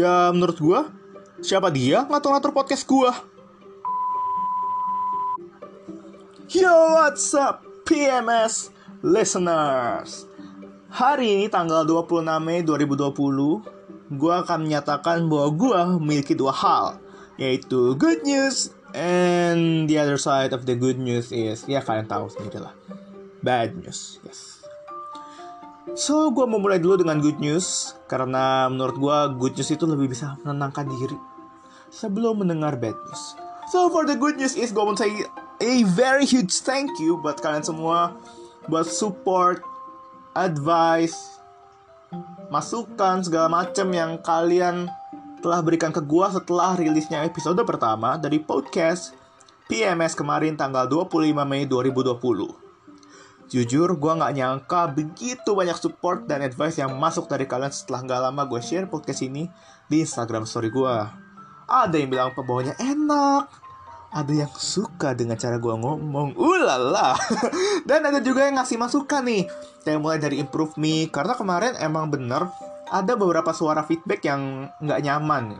Ya 0.00 0.32
menurut 0.32 0.56
gue, 0.56 0.80
siapa 1.44 1.68
dia 1.68 2.08
ngatur-ngatur 2.08 2.56
podcast 2.56 2.88
gue? 2.88 3.12
Yo, 6.56 6.72
what's 6.96 7.36
up, 7.36 7.60
PMS 7.84 8.72
listeners? 9.04 10.24
Hari 10.88 11.36
ini 11.36 11.46
tanggal 11.52 11.84
26 11.84 12.16
Mei 12.40 12.64
2020, 12.64 14.16
gue 14.16 14.34
akan 14.40 14.58
menyatakan 14.64 15.28
bahwa 15.28 15.52
gue 15.52 15.80
memiliki 16.00 16.32
dua 16.32 16.56
hal, 16.56 16.96
yaitu 17.36 17.92
good 18.00 18.24
news 18.24 18.72
and 18.96 19.84
the 19.84 20.00
other 20.00 20.16
side 20.16 20.56
of 20.56 20.64
the 20.64 20.80
good 20.80 20.96
news 20.96 21.28
is, 21.28 21.68
ya 21.68 21.84
kalian 21.84 22.08
tahu 22.08 22.32
sendiri 22.32 22.64
lah, 22.64 22.72
bad 23.44 23.76
news, 23.76 24.16
yes. 24.24 24.59
So, 25.96 26.28
gue 26.30 26.44
mau 26.44 26.60
mulai 26.60 26.78
dulu 26.78 27.00
dengan 27.00 27.18
good 27.18 27.40
news, 27.40 27.96
karena 28.06 28.68
menurut 28.68 28.96
gue 29.00 29.18
good 29.40 29.54
news 29.56 29.70
itu 29.72 29.84
lebih 29.88 30.12
bisa 30.12 30.36
menenangkan 30.44 30.86
diri 30.86 31.16
sebelum 31.90 32.44
mendengar 32.44 32.76
bad 32.76 32.94
news. 32.94 33.22
So, 33.72 33.88
for 33.88 34.04
the 34.04 34.14
good 34.14 34.36
news 34.36 34.54
is 34.54 34.70
gue 34.70 34.84
mau 34.84 34.94
say 34.94 35.10
a 35.60 35.74
very 35.96 36.28
huge 36.28 36.52
thank 36.62 36.88
you 37.00 37.16
buat 37.20 37.40
kalian 37.40 37.64
semua 37.64 38.16
buat 38.68 38.86
support, 38.86 39.64
advice, 40.36 41.16
masukan 42.52 43.26
segala 43.26 43.50
macam 43.50 43.90
yang 43.90 44.20
kalian 44.20 44.90
telah 45.40 45.64
berikan 45.64 45.90
ke 45.90 46.04
gua 46.04 46.28
setelah 46.28 46.76
rilisnya 46.76 47.24
episode 47.24 47.58
pertama 47.64 48.20
dari 48.20 48.38
podcast 48.38 49.16
PMS 49.66 50.12
kemarin 50.12 50.58
tanggal 50.58 50.84
25 50.84 51.32
Mei 51.48 51.64
2020. 51.64 52.69
Jujur, 53.50 53.98
gue 53.98 54.12
nggak 54.14 54.34
nyangka 54.38 54.94
begitu 54.94 55.58
banyak 55.58 55.74
support 55.74 56.22
dan 56.30 56.38
advice 56.46 56.78
yang 56.78 56.94
masuk 56.94 57.26
dari 57.26 57.50
kalian 57.50 57.74
setelah 57.74 58.06
nggak 58.06 58.20
lama 58.30 58.42
gue 58.46 58.62
share 58.62 58.86
podcast 58.86 59.26
ini 59.26 59.50
di 59.90 60.06
Instagram 60.06 60.46
story 60.46 60.70
gue. 60.70 60.96
Ada 61.66 61.98
yang 61.98 62.14
bilang 62.14 62.30
pembawanya 62.30 62.78
enak, 62.78 63.50
ada 64.14 64.30
yang 64.30 64.54
suka 64.54 65.18
dengan 65.18 65.34
cara 65.34 65.58
gue 65.58 65.74
ngomong, 65.74 66.38
ulala. 66.38 67.18
Dan 67.90 68.06
ada 68.06 68.22
juga 68.22 68.46
yang 68.46 68.62
ngasih 68.62 68.78
masukan 68.78 69.26
nih, 69.26 69.42
kayak 69.82 69.98
mulai 69.98 70.22
dari 70.22 70.38
improve 70.38 70.78
me, 70.78 71.10
karena 71.10 71.34
kemarin 71.34 71.74
emang 71.82 72.06
bener 72.06 72.46
ada 72.86 73.18
beberapa 73.18 73.50
suara 73.50 73.82
feedback 73.82 74.30
yang 74.30 74.70
nggak 74.78 75.02
nyaman. 75.02 75.58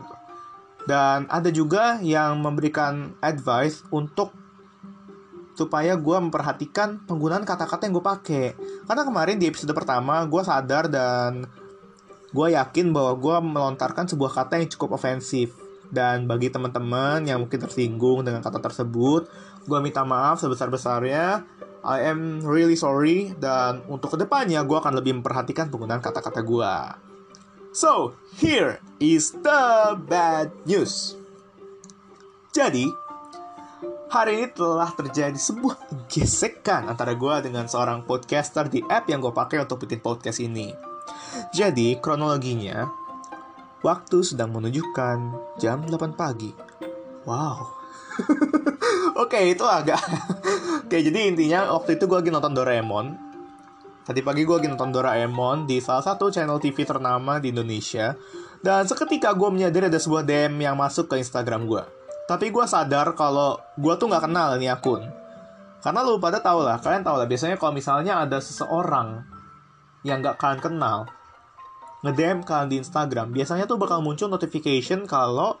Dan 0.87 1.27
ada 1.27 1.51
juga 1.51 1.99
yang 1.99 2.39
memberikan 2.39 3.19
advice 3.19 3.83
untuk 3.91 4.40
supaya 5.55 5.93
gue 5.99 6.17
memperhatikan 6.17 7.03
penggunaan 7.05 7.43
kata-kata 7.43 7.87
yang 7.87 7.93
gue 7.99 8.05
pakai. 8.05 8.45
Karena 8.87 9.03
kemarin 9.03 9.37
di 9.37 9.51
episode 9.51 9.71
pertama 9.75 10.23
gue 10.25 10.41
sadar 10.43 10.87
dan 10.87 11.45
gue 12.31 12.47
yakin 12.55 12.95
bahwa 12.95 13.13
gue 13.19 13.37
melontarkan 13.43 14.07
sebuah 14.07 14.31
kata 14.31 14.63
yang 14.63 14.69
cukup 14.71 14.95
ofensif 14.95 15.51
dan 15.91 16.23
bagi 16.23 16.47
teman-teman 16.47 17.27
yang 17.27 17.43
mungkin 17.43 17.59
tersinggung 17.59 18.23
dengan 18.23 18.39
kata 18.39 18.63
tersebut, 18.63 19.27
gue 19.67 19.79
minta 19.83 20.07
maaf 20.07 20.39
sebesar-besarnya. 20.39 21.43
I 21.81 21.97
am 22.07 22.45
really 22.45 22.79
sorry 22.79 23.35
dan 23.41 23.83
untuk 23.91 24.15
ke 24.15 24.17
depannya 24.23 24.63
gue 24.63 24.77
akan 24.77 25.01
lebih 25.01 25.19
memperhatikan 25.19 25.67
penggunaan 25.67 25.99
kata-kata 25.99 26.39
gue. 26.45 26.73
So, 27.75 28.15
here 28.39 28.79
is 28.99 29.35
the 29.43 29.95
bad 30.07 30.51
news. 30.67 31.15
Jadi, 32.51 32.87
hari 34.11 34.43
ini 34.43 34.47
telah 34.51 34.91
terjadi 34.91 35.39
sebuah 35.39 35.79
gesekan 36.11 36.91
antara 36.91 37.15
gue 37.15 37.35
dengan 37.47 37.71
seorang 37.71 38.03
podcaster 38.03 38.67
di 38.67 38.83
app 38.91 39.07
yang 39.07 39.23
gue 39.23 39.31
pakai 39.31 39.63
untuk 39.63 39.87
bikin 39.87 40.03
podcast 40.03 40.43
ini. 40.43 40.75
Jadi, 41.55 41.95
kronologinya, 42.03 43.01
Waktu 43.81 44.21
sedang 44.21 44.53
menunjukkan 44.53 45.17
jam 45.57 45.81
8 45.89 46.13
pagi. 46.13 46.53
Wow. 47.25 47.65
Oke, 49.25 49.41
itu 49.49 49.65
agak... 49.65 49.97
Oke, 50.85 51.01
jadi 51.01 51.25
intinya 51.25 51.73
waktu 51.73 51.97
itu 51.97 52.05
gue 52.05 52.21
lagi 52.21 52.29
nonton 52.29 52.53
Doraemon. 52.53 53.17
Tadi 54.05 54.21
pagi 54.21 54.45
gue 54.45 54.53
lagi 54.53 54.69
nonton 54.69 54.93
Doraemon 54.93 55.65
di 55.65 55.81
salah 55.81 56.05
satu 56.05 56.29
channel 56.29 56.61
TV 56.61 56.85
ternama 56.85 57.41
di 57.41 57.49
Indonesia. 57.49 58.13
Dan 58.61 58.85
seketika 58.85 59.33
gue 59.33 59.49
menyadari 59.49 59.89
ada 59.89 59.97
sebuah 59.97 60.29
DM 60.29 60.61
yang 60.61 60.77
masuk 60.77 61.09
ke 61.09 61.17
Instagram 61.17 61.65
gue. 61.65 61.81
Tapi 62.29 62.53
gue 62.53 62.65
sadar 62.65 63.13
kalau 63.17 63.59
gue 63.75 63.93
tuh 63.97 64.07
gak 64.09 64.29
kenal 64.29 64.55
ini 64.57 64.71
akun. 64.71 65.03
Karena 65.81 66.05
lu 66.05 66.21
pada 66.21 66.37
tau 66.37 66.61
lah, 66.61 66.77
kalian 66.77 67.01
tau 67.01 67.17
lah, 67.17 67.25
biasanya 67.25 67.57
kalau 67.57 67.73
misalnya 67.73 68.21
ada 68.21 68.37
seseorang 68.37 69.25
yang 70.05 70.21
gak 70.21 70.37
kalian 70.37 70.61
kenal, 70.61 71.09
nge-DM 72.05 72.45
kalian 72.45 72.69
di 72.69 72.77
Instagram, 72.81 73.33
biasanya 73.33 73.65
tuh 73.65 73.81
bakal 73.81 74.01
muncul 74.05 74.29
notification 74.29 75.09
kalau 75.09 75.57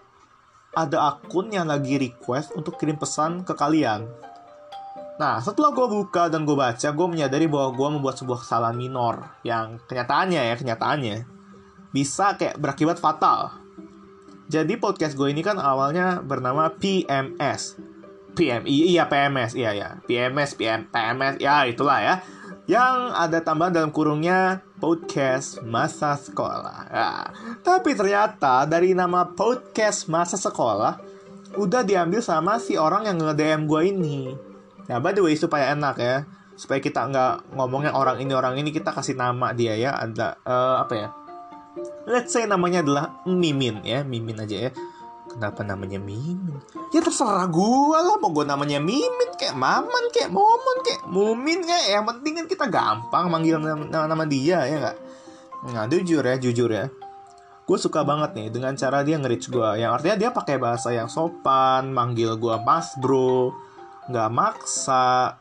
ada 0.71 1.17
akun 1.17 1.51
yang 1.51 1.67
lagi 1.67 1.99
request 1.99 2.55
untuk 2.55 2.79
kirim 2.79 2.95
pesan 2.95 3.43
ke 3.43 3.53
kalian. 3.57 4.07
Nah, 5.21 5.37
setelah 5.37 5.69
gue 5.69 5.85
buka 5.85 6.33
dan 6.33 6.49
gue 6.49 6.57
baca, 6.57 6.87
gue 6.89 7.07
menyadari 7.09 7.45
bahwa 7.45 7.69
gue 7.77 7.87
membuat 7.93 8.17
sebuah 8.17 8.41
kesalahan 8.41 8.73
minor 8.73 9.37
yang 9.45 9.77
kenyataannya 9.85 10.41
ya, 10.49 10.55
kenyataannya 10.57 11.15
bisa 11.93 12.39
kayak 12.39 12.57
berakibat 12.57 12.97
fatal. 12.97 13.60
Jadi 14.51 14.75
podcast 14.75 15.15
gue 15.15 15.31
ini 15.31 15.39
kan 15.39 15.55
awalnya 15.55 16.19
bernama 16.19 16.75
PMS. 16.75 17.79
PMI, 18.35 18.91
iya 18.91 19.07
PMS, 19.07 19.55
iya 19.55 19.71
ya. 19.71 19.89
PMS, 20.03 20.59
PM, 20.59 20.91
PMS, 20.91 21.39
ya 21.39 21.63
itulah 21.63 22.03
ya 22.03 22.19
yang 22.67 23.15
ada 23.15 23.39
tambahan 23.39 23.71
dalam 23.71 23.91
kurungnya 23.95 24.59
podcast 24.79 25.63
masa 25.63 26.19
sekolah. 26.19 26.79
Nah, 26.91 27.31
tapi 27.63 27.95
ternyata 27.95 28.67
dari 28.67 28.91
nama 28.91 29.23
podcast 29.27 30.11
masa 30.11 30.35
sekolah 30.35 30.99
udah 31.55 31.81
diambil 31.87 32.19
sama 32.19 32.59
si 32.59 32.75
orang 32.75 33.07
yang 33.07 33.23
nge-DM 33.23 33.67
gue 33.67 33.81
ini. 33.87 34.17
Ya, 34.87 34.99
by 34.99 35.15
the 35.15 35.23
way, 35.23 35.35
supaya 35.39 35.71
enak 35.71 35.95
ya. 35.95 36.27
Supaya 36.59 36.83
kita 36.83 37.07
nggak 37.07 37.55
ngomongnya 37.55 37.95
orang 37.95 38.19
ini, 38.19 38.31
orang 38.35 38.59
ini, 38.59 38.75
kita 38.75 38.91
kasih 38.91 39.15
nama 39.15 39.55
dia 39.55 39.79
ya. 39.79 39.95
Ada, 39.95 40.39
uh, 40.43 40.75
apa 40.83 40.93
ya? 40.95 41.07
Let's 42.09 42.33
say 42.33 42.49
namanya 42.49 42.81
adalah 42.85 43.05
Mimin 43.27 43.85
ya. 43.85 44.01
Mimin 44.01 44.41
aja 44.41 44.69
ya. 44.69 44.71
Kenapa 45.31 45.63
namanya 45.63 45.95
Mimin? 46.01 46.59
Ya 46.91 46.99
terserah 46.99 47.47
gue 47.47 47.97
lah 47.97 48.19
mau 48.19 48.29
gue 48.35 48.43
namanya 48.43 48.83
Mimin 48.83 49.31
kayak 49.39 49.55
Maman 49.55 50.11
kayak 50.11 50.27
Momon 50.27 50.77
kayak 50.83 51.07
Mumin 51.07 51.63
kayak 51.63 51.87
yang 51.87 52.05
penting 52.05 52.33
kan 52.35 52.45
kita 52.51 52.65
gampang 52.67 53.31
manggil 53.31 53.55
nama, 53.61 54.07
nama 54.11 54.23
dia 54.27 54.67
ya 54.67 54.75
nggak? 54.75 54.97
Nah 55.71 55.87
jujur 55.87 56.25
ya 56.25 56.35
jujur 56.35 56.67
ya 56.67 56.91
gue 57.71 57.79
suka 57.79 58.03
banget 58.03 58.35
nih 58.35 58.47
dengan 58.51 58.75
cara 58.75 58.99
dia 58.99 59.15
nge 59.15 59.47
gue 59.47 59.69
yang 59.79 59.95
artinya 59.95 60.19
dia 60.19 60.29
pakai 60.35 60.59
bahasa 60.59 60.91
yang 60.91 61.07
sopan 61.07 61.95
manggil 61.95 62.35
gue 62.35 62.55
mas 62.67 62.99
bro 62.99 63.55
nggak 64.11 64.27
maksa 64.27 65.39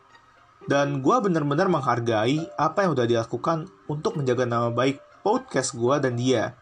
dan 0.70 1.02
gue 1.02 1.16
bener-bener 1.18 1.66
menghargai 1.66 2.46
apa 2.54 2.86
yang 2.86 2.94
udah 2.94 3.02
dilakukan 3.02 3.66
untuk 3.90 4.14
menjaga 4.14 4.46
nama 4.46 4.70
baik 4.70 5.02
podcast 5.20 5.76
gue 5.76 5.94
dan 6.00 6.16
dia. 6.16 6.56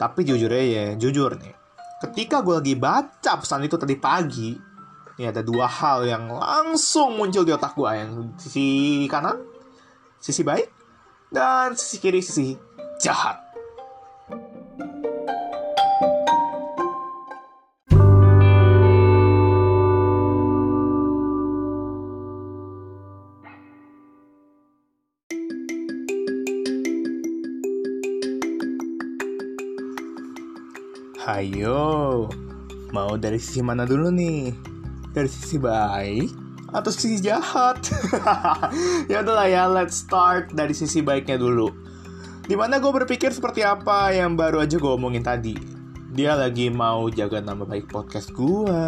Tapi 0.00 0.24
jujur 0.24 0.50
ya 0.50 0.96
jujur 0.96 1.36
nih. 1.36 1.54
Ketika 2.02 2.42
gue 2.42 2.58
lagi 2.58 2.74
baca 2.74 3.32
pesan 3.38 3.62
itu 3.62 3.78
tadi 3.78 3.94
pagi, 3.94 4.58
ini 5.18 5.24
ada 5.28 5.44
dua 5.44 5.70
hal 5.70 6.08
yang 6.08 6.26
langsung 6.32 7.14
muncul 7.14 7.46
di 7.46 7.52
otak 7.54 7.78
gue 7.78 7.90
yang 7.94 8.34
sisi 8.40 9.04
kanan, 9.06 9.38
sisi 10.18 10.42
baik, 10.42 10.66
dan 11.30 11.78
sisi 11.78 12.02
kiri 12.02 12.18
sisi 12.18 12.58
jahat. 12.98 13.51
Hayo, 31.22 32.26
mau 32.90 33.14
dari 33.14 33.38
sisi 33.38 33.62
mana 33.62 33.86
dulu 33.86 34.10
nih? 34.10 34.50
Dari 35.14 35.30
sisi 35.30 35.54
baik 35.54 36.34
atau 36.74 36.90
sisi 36.90 37.22
jahat? 37.22 37.78
ya 39.10 39.22
udahlah 39.22 39.46
ya, 39.46 39.70
let's 39.70 40.02
start 40.02 40.50
dari 40.50 40.74
sisi 40.74 40.98
baiknya 40.98 41.38
dulu. 41.38 41.70
Di 42.42 42.58
mana 42.58 42.82
gue 42.82 42.90
berpikir 42.90 43.30
seperti 43.30 43.62
apa 43.62 44.10
yang 44.10 44.34
baru 44.34 44.66
aja 44.66 44.82
gue 44.82 44.90
omongin 44.90 45.22
tadi. 45.22 45.54
Dia 46.10 46.34
lagi 46.34 46.74
mau 46.74 47.06
jaga 47.06 47.38
nama 47.38 47.62
baik 47.62 47.86
podcast 47.86 48.34
gue. 48.34 48.82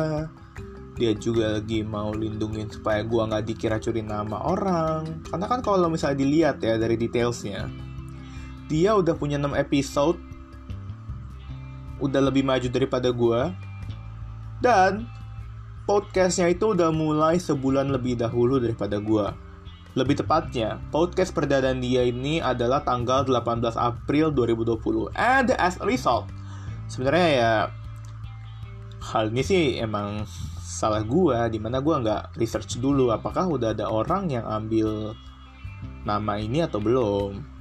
Dia 0.98 1.14
juga 1.14 1.62
lagi 1.62 1.86
mau 1.86 2.10
lindungin 2.10 2.66
supaya 2.66 3.06
gue 3.06 3.22
nggak 3.30 3.46
dikira 3.46 3.78
curi 3.78 4.02
nama 4.02 4.42
orang. 4.42 5.22
Karena 5.22 5.46
kan 5.46 5.62
kalau 5.62 5.86
misalnya 5.86 6.18
dilihat 6.18 6.58
ya 6.58 6.82
dari 6.82 6.98
detailsnya, 6.98 7.70
dia 8.66 8.90
udah 8.98 9.14
punya 9.14 9.38
6 9.38 9.54
episode 9.54 10.33
udah 12.04 12.20
lebih 12.20 12.44
maju 12.44 12.68
daripada 12.68 13.08
gue 13.08 13.40
dan 14.60 15.08
podcastnya 15.88 16.52
itu 16.52 16.76
udah 16.76 16.92
mulai 16.92 17.40
sebulan 17.40 17.88
lebih 17.88 18.20
dahulu 18.20 18.60
daripada 18.60 19.00
gue 19.00 19.26
lebih 19.94 20.18
tepatnya, 20.18 20.82
podcast 20.90 21.30
perdana 21.30 21.70
dia 21.70 22.02
ini 22.02 22.42
adalah 22.42 22.82
tanggal 22.82 23.22
18 23.22 23.78
April 23.78 24.34
2020. 24.34 25.14
And 25.14 25.54
as 25.54 25.78
a 25.78 25.86
result, 25.86 26.34
sebenarnya 26.90 27.28
ya 27.30 27.52
hal 29.14 29.30
ini 29.30 29.42
sih 29.46 29.78
emang 29.78 30.26
salah 30.58 31.06
gue 31.06 31.38
di 31.54 31.62
mana 31.62 31.78
gue 31.78 31.94
nggak 31.94 32.34
research 32.34 32.82
dulu 32.82 33.14
apakah 33.14 33.46
udah 33.46 33.70
ada 33.70 33.86
orang 33.86 34.34
yang 34.34 34.42
ambil 34.42 35.14
nama 36.02 36.42
ini 36.42 36.66
atau 36.66 36.82
belum 36.82 37.53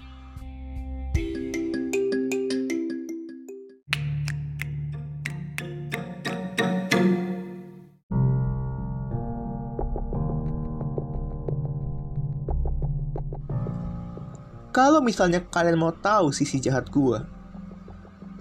Kalau 14.74 15.06
misalnya 15.06 15.38
kalian 15.54 15.78
mau 15.78 15.94
tahu 15.94 16.34
sisi 16.34 16.58
jahat 16.58 16.90
gue, 16.90 17.22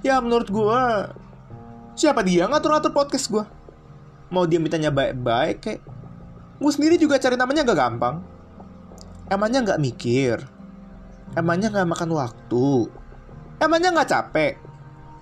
ya 0.01 0.17
menurut 0.17 0.49
gue, 0.49 0.83
siapa 1.93 2.25
dia 2.25 2.49
ngatur-ngatur 2.49 2.97
podcast 2.97 3.29
gue? 3.29 3.45
Mau 4.33 4.49
dia 4.49 4.57
mintanya 4.57 4.89
baik-baik 4.89 5.57
kayak, 5.61 5.85
gue 6.57 6.73
sendiri 6.73 6.97
juga 6.97 7.21
cari 7.21 7.37
namanya 7.37 7.69
gak 7.69 7.77
gampang. 7.77 8.25
Emangnya 9.29 9.61
gak 9.61 9.83
mikir? 9.85 10.41
Emangnya 11.37 11.69
gak 11.69 11.93
makan 11.93 12.17
waktu? 12.17 12.89
Emangnya 13.61 13.93
gak 13.93 14.09
capek? 14.09 14.57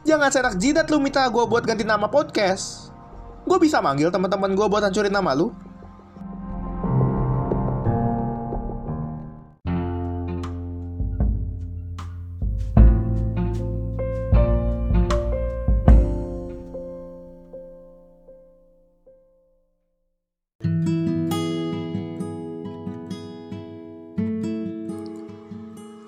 Jangan 0.07 0.31
senak 0.31 0.55
jidat 0.62 0.87
lu 0.95 1.03
minta 1.03 1.27
gue 1.27 1.43
buat 1.43 1.67
ganti 1.67 1.83
nama 1.83 2.07
podcast. 2.07 2.95
Gue 3.51 3.59
bisa 3.59 3.83
manggil 3.83 4.15
teman-teman 4.15 4.55
gue 4.55 4.67
buat 4.71 4.87
hancurin 4.87 5.11
nama 5.11 5.35
lu. 5.35 5.51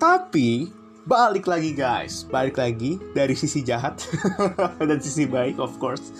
Tapi 0.03 0.67
balik 1.07 1.47
lagi 1.47 1.71
guys, 1.71 2.27
balik 2.27 2.59
lagi 2.59 2.99
dari 3.15 3.39
sisi 3.39 3.63
jahat 3.63 4.03
dan 4.91 4.99
sisi 4.99 5.23
baik 5.23 5.55
of 5.63 5.79
course. 5.79 6.11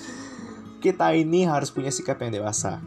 Kita 0.80 1.12
ini 1.12 1.44
harus 1.44 1.68
punya 1.68 1.92
sikap 1.92 2.24
yang 2.24 2.32
dewasa. 2.32 2.80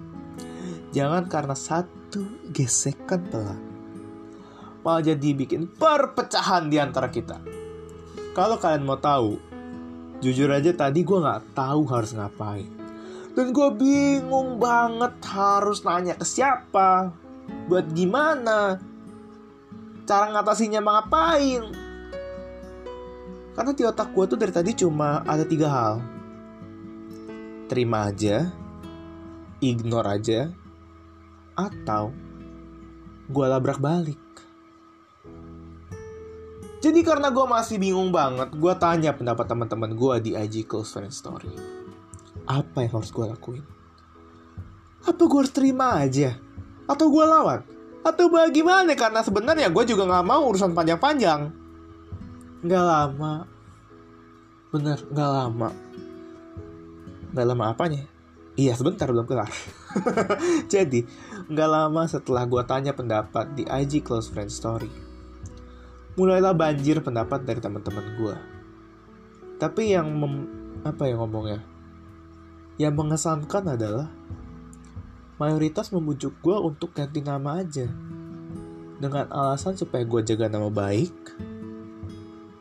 Jangan 0.96 1.28
karena 1.28 1.52
satu 1.52 2.48
gesekan 2.48 3.28
pelan 3.28 3.60
malah 4.80 5.04
jadi 5.04 5.36
bikin 5.36 5.68
perpecahan 5.68 6.72
di 6.72 6.80
antara 6.80 7.12
kita. 7.12 7.44
Kalau 8.32 8.56
kalian 8.56 8.88
mau 8.88 8.96
tahu, 8.96 9.36
jujur 10.24 10.48
aja 10.48 10.72
tadi 10.72 11.04
gue 11.04 11.18
nggak 11.20 11.52
tahu 11.52 11.84
harus 11.92 12.16
ngapain. 12.16 12.72
Dan 13.36 13.52
gue 13.52 13.68
bingung 13.76 14.56
banget 14.56 15.12
harus 15.28 15.84
nanya 15.84 16.16
ke 16.16 16.24
siapa, 16.24 17.12
buat 17.68 17.84
gimana, 17.92 18.80
cara 20.06 20.30
ngatasinya 20.30 20.78
mau 20.78 20.94
ngapain 20.96 21.66
karena 23.58 23.72
di 23.74 23.82
otak 23.82 24.14
gue 24.14 24.24
tuh 24.30 24.38
dari 24.38 24.52
tadi 24.54 24.70
cuma 24.78 25.26
ada 25.26 25.42
tiga 25.42 25.68
hal 25.68 25.94
terima 27.66 28.06
aja 28.06 28.54
ignore 29.58 30.06
aja 30.06 30.54
atau 31.58 32.14
gue 33.26 33.46
labrak 33.50 33.82
balik 33.82 34.22
jadi 36.76 37.02
karena 37.02 37.34
gue 37.34 37.42
masih 37.50 37.82
bingung 37.82 38.14
banget, 38.14 38.54
gue 38.54 38.74
tanya 38.78 39.10
pendapat 39.10 39.50
teman-teman 39.50 39.90
gue 39.98 40.14
di 40.22 40.30
IG 40.38 40.70
Close 40.70 40.94
Friend 40.94 41.10
Story. 41.10 41.50
Apa 42.46 42.86
yang 42.86 43.02
harus 43.02 43.10
gue 43.10 43.26
lakuin? 43.26 43.64
Apa 45.02 45.18
gue 45.26 45.38
harus 45.42 45.50
terima 45.50 45.98
aja? 45.98 46.38
Atau 46.86 47.10
gue 47.10 47.26
lawan? 47.26 47.66
Atau 48.06 48.30
bagaimana? 48.30 48.94
Karena 48.94 49.20
sebenarnya 49.26 49.66
gue 49.74 49.84
juga 49.84 50.06
nggak 50.06 50.26
mau 50.26 50.46
urusan 50.46 50.72
panjang-panjang. 50.72 51.50
Nggak 52.62 52.84
lama. 52.86 53.34
Bener 54.70 54.98
nggak 55.10 55.30
lama. 55.30 55.68
Nggak 57.34 57.46
lama 57.50 57.64
apanya? 57.74 58.02
Iya 58.56 58.78
sebentar 58.78 59.10
belum 59.10 59.26
kelar. 59.26 59.50
Jadi 60.72 61.02
nggak 61.50 61.68
lama 61.68 62.02
setelah 62.06 62.46
gue 62.46 62.62
tanya 62.62 62.94
pendapat 62.94 63.58
di 63.58 63.66
IG 63.66 64.06
close 64.06 64.30
friend 64.30 64.48
story. 64.48 64.88
Mulailah 66.16 66.56
banjir 66.56 67.02
pendapat 67.04 67.44
dari 67.44 67.60
teman-teman 67.60 68.06
gue 68.16 68.56
tapi 69.56 69.96
yang 69.96 70.12
mem, 70.12 70.44
apa 70.84 71.08
yang 71.08 71.24
ngomongnya? 71.24 71.64
Yang 72.76 72.94
mengesankan 73.00 73.64
adalah 73.72 74.12
mayoritas 75.36 75.92
membujuk 75.92 76.32
gue 76.40 76.56
untuk 76.56 76.92
ganti 76.96 77.20
nama 77.20 77.60
aja. 77.60 77.88
Dengan 78.96 79.28
alasan 79.28 79.76
supaya 79.76 80.08
gue 80.08 80.24
jaga 80.24 80.48
nama 80.48 80.72
baik, 80.72 81.12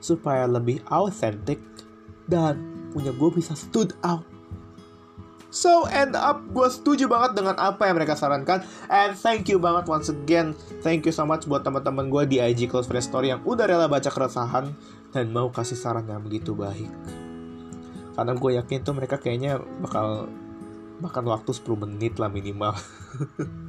supaya 0.03 0.43
lebih 0.47 0.83
authentic, 0.91 1.63
dan 2.27 2.59
punya 2.91 3.15
gue 3.15 3.29
bisa 3.31 3.55
stood 3.55 3.95
out. 4.03 4.27
So 5.55 5.87
end 5.87 6.19
up 6.19 6.43
gue 6.51 6.67
setuju 6.67 7.07
banget 7.07 7.39
dengan 7.39 7.55
apa 7.55 7.87
yang 7.87 7.95
mereka 7.95 8.19
sarankan 8.19 8.67
And 8.91 9.15
thank 9.15 9.47
you 9.47 9.55
banget 9.55 9.87
once 9.87 10.11
again 10.11 10.51
Thank 10.83 11.07
you 11.07 11.15
so 11.15 11.23
much 11.23 11.47
buat 11.47 11.63
teman-teman 11.63 12.11
gue 12.11 12.23
di 12.27 12.37
IG 12.43 12.67
Close 12.67 12.91
Friend 12.91 12.99
Story 12.99 13.31
Yang 13.31 13.47
udah 13.47 13.63
rela 13.63 13.87
baca 13.87 14.11
keresahan 14.11 14.75
Dan 15.15 15.31
mau 15.31 15.47
kasih 15.47 15.79
saran 15.79 16.11
yang 16.11 16.19
begitu 16.19 16.51
baik 16.51 16.91
Karena 18.19 18.35
gue 18.35 18.51
yakin 18.59 18.79
tuh 18.83 18.99
mereka 18.99 19.15
kayaknya 19.15 19.63
bakal 19.79 20.27
makan 20.99 21.27
waktu 21.27 21.51
10 21.51 21.83
menit 21.87 22.19
lah 22.21 22.31
minimal. 22.31 22.75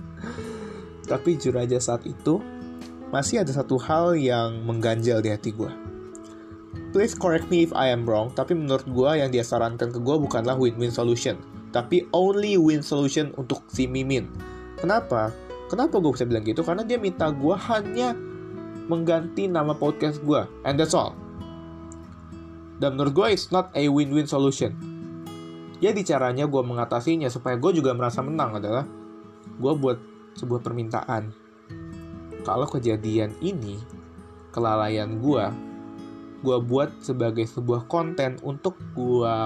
Tapi 1.11 1.39
jujur 1.39 1.55
aja 1.59 1.79
saat 1.79 2.03
itu, 2.07 2.43
masih 3.15 3.47
ada 3.47 3.55
satu 3.55 3.79
hal 3.79 4.19
yang 4.19 4.67
mengganjal 4.67 5.23
di 5.23 5.31
hati 5.31 5.55
gue. 5.55 5.71
Please 6.91 7.15
correct 7.15 7.47
me 7.53 7.63
if 7.63 7.71
I 7.77 7.93
am 7.93 8.09
wrong, 8.09 8.33
tapi 8.33 8.57
menurut 8.57 8.89
gue 8.89 9.11
yang 9.21 9.29
dia 9.29 9.45
sarankan 9.45 9.93
ke 9.93 10.01
gue 10.01 10.17
bukanlah 10.17 10.57
win-win 10.57 10.89
solution, 10.89 11.37
tapi 11.71 12.09
only 12.17 12.57
win 12.57 12.81
solution 12.81 13.37
untuk 13.37 13.63
si 13.69 13.85
Mimin. 13.85 14.33
Kenapa? 14.81 15.29
Kenapa 15.69 16.01
gue 16.01 16.11
bisa 16.11 16.25
bilang 16.25 16.43
gitu? 16.43 16.65
Karena 16.65 16.83
dia 16.83 16.97
minta 16.97 17.29
gue 17.29 17.55
hanya 17.69 18.17
mengganti 18.89 19.45
nama 19.45 19.77
podcast 19.77 20.25
gue, 20.25 20.43
and 20.65 20.81
that's 20.81 20.97
all. 20.97 21.13
Dan 22.81 22.97
menurut 22.97 23.13
gue, 23.13 23.27
it's 23.29 23.53
not 23.53 23.69
a 23.77 23.93
win-win 23.93 24.27
solution 24.27 24.96
jadi 25.77 26.01
caranya 26.05 26.49
gue 26.49 26.63
mengatasinya 26.65 27.29
supaya 27.29 27.61
gue 27.61 27.77
juga 27.77 27.93
merasa 27.93 28.25
menang 28.25 28.57
adalah 28.61 28.85
gue 29.57 29.73
buat 29.77 29.99
sebuah 30.37 30.61
permintaan. 30.65 31.33
Kalau 32.45 32.69
kejadian 32.71 33.35
ini, 33.43 33.81
kelalaian 34.55 35.19
gue, 35.19 35.45
gue 36.41 36.59
buat 36.63 36.93
sebagai 37.03 37.45
sebuah 37.45 37.91
konten 37.91 38.39
untuk 38.47 38.79
gue 38.95 39.37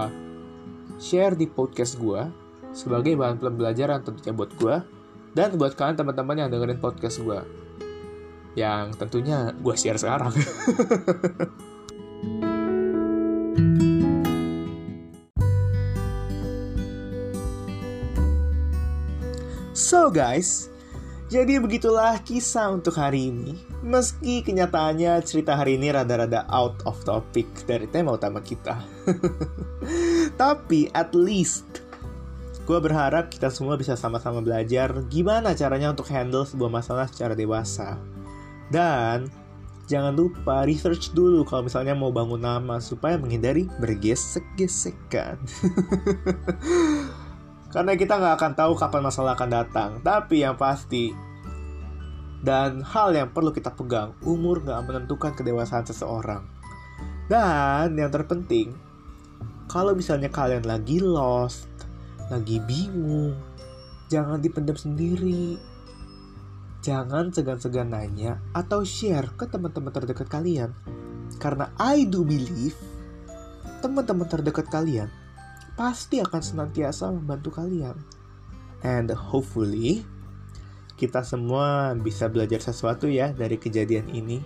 share 1.01 1.35
di 1.35 1.49
podcast 1.49 1.97
gue 1.97 2.29
sebagai 2.71 3.17
bahan 3.17 3.41
pembelajaran 3.41 4.05
tentunya 4.05 4.37
buat 4.37 4.53
gue 4.61 4.77
dan 5.35 5.57
buat 5.57 5.75
kalian 5.75 5.97
teman-teman 5.97 6.47
yang 6.47 6.49
dengerin 6.53 6.79
podcast 6.79 7.23
gue 7.25 7.41
yang 8.59 8.91
tentunya 8.99 9.55
gue 9.55 9.75
share 9.79 9.99
sekarang. 9.99 10.35
So 19.91 20.07
guys, 20.07 20.71
jadi 21.27 21.59
begitulah 21.59 22.23
kisah 22.23 22.71
untuk 22.71 22.95
hari 22.95 23.35
ini. 23.35 23.59
Meski 23.83 24.39
kenyataannya 24.39 25.19
cerita 25.27 25.59
hari 25.59 25.83
ini 25.83 25.91
rada-rada 25.91 26.47
out 26.47 26.79
of 26.87 26.95
topic 27.03 27.51
dari 27.67 27.91
tema 27.91 28.15
utama 28.15 28.39
kita. 28.39 28.87
Tapi 30.47 30.95
at 30.95 31.11
least 31.11 31.83
gue 32.71 32.79
berharap 32.79 33.35
kita 33.35 33.51
semua 33.51 33.75
bisa 33.75 33.99
sama-sama 33.99 34.39
belajar 34.39 34.95
gimana 35.11 35.59
caranya 35.59 35.91
untuk 35.91 36.07
handle 36.07 36.47
sebuah 36.47 36.71
masalah 36.71 37.11
secara 37.11 37.35
dewasa. 37.35 37.99
Dan 38.71 39.27
jangan 39.91 40.15
lupa 40.15 40.63
research 40.71 41.11
dulu 41.19 41.43
kalau 41.43 41.67
misalnya 41.67 41.99
mau 41.99 42.15
bangun 42.15 42.39
nama 42.39 42.79
supaya 42.79 43.19
menghindari 43.19 43.67
bergesek-gesekan. 43.83 45.35
Karena 47.71 47.95
kita 47.95 48.19
nggak 48.19 48.35
akan 48.35 48.53
tahu 48.59 48.73
kapan 48.75 49.03
masalah 49.07 49.39
akan 49.39 49.51
datang. 49.51 49.91
Tapi 50.03 50.43
yang 50.43 50.59
pasti, 50.59 51.15
dan 52.41 52.81
hal 52.81 53.13
yang 53.13 53.31
perlu 53.31 53.53
kita 53.53 53.71
pegang, 53.77 54.17
umur 54.27 54.65
nggak 54.65 54.81
menentukan 54.89 55.37
kedewasaan 55.37 55.87
seseorang. 55.87 56.43
Dan 57.31 57.95
yang 57.95 58.11
terpenting, 58.11 58.75
kalau 59.71 59.95
misalnya 59.95 60.33
kalian 60.33 60.67
lagi 60.67 60.99
lost, 60.99 61.71
lagi 62.27 62.59
bingung, 62.65 63.39
jangan 64.11 64.43
dipendam 64.43 64.75
sendiri. 64.75 65.55
Jangan 66.81 67.29
segan-segan 67.29 67.93
nanya 67.93 68.41
atau 68.57 68.83
share 68.89 69.37
ke 69.37 69.45
teman-teman 69.45 69.93
terdekat 69.93 70.33
kalian. 70.33 70.73
Karena 71.37 71.71
I 71.77 72.09
do 72.09 72.25
believe 72.25 72.75
teman-teman 73.85 74.25
terdekat 74.25 74.67
kalian 74.73 75.13
pasti 75.81 76.21
akan 76.21 76.43
senantiasa 76.45 77.09
membantu 77.09 77.57
kalian. 77.57 77.97
And 78.85 79.09
hopefully, 79.09 80.05
kita 81.01 81.25
semua 81.25 81.97
bisa 81.97 82.29
belajar 82.29 82.61
sesuatu 82.61 83.09
ya 83.09 83.33
dari 83.33 83.57
kejadian 83.57 84.13
ini. 84.13 84.45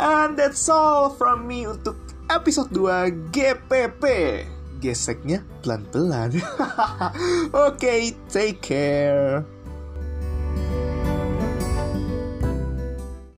And 0.00 0.32
that's 0.32 0.64
all 0.72 1.12
from 1.12 1.44
me 1.44 1.68
untuk 1.68 2.00
episode 2.32 2.72
2 2.72 3.28
GPP. 3.36 4.04
Geseknya 4.80 5.44
pelan-pelan. 5.60 6.40
Oke, 7.52 7.52
okay, 7.76 8.16
take 8.32 8.64
care. 8.64 9.44